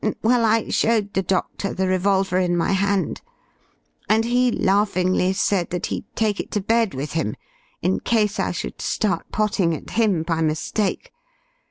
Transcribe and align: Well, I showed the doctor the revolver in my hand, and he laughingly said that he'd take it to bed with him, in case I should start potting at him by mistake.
Well, 0.23 0.43
I 0.45 0.69
showed 0.69 1.13
the 1.13 1.21
doctor 1.21 1.75
the 1.75 1.87
revolver 1.87 2.39
in 2.39 2.57
my 2.57 2.71
hand, 2.71 3.21
and 4.09 4.25
he 4.25 4.49
laughingly 4.49 5.31
said 5.31 5.69
that 5.69 5.85
he'd 5.93 6.05
take 6.15 6.39
it 6.39 6.49
to 6.53 6.59
bed 6.59 6.95
with 6.95 7.11
him, 7.11 7.35
in 7.83 7.99
case 7.99 8.39
I 8.39 8.49
should 8.51 8.81
start 8.81 9.31
potting 9.31 9.75
at 9.75 9.91
him 9.91 10.23
by 10.23 10.41
mistake. 10.41 11.11